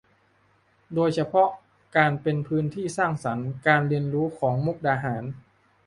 [0.93, 1.49] โดยเฉพาะ
[1.97, 5.23] การเป็นพื้นที่สร้างสรรค์การเรียนรู้ของมุกดาหาร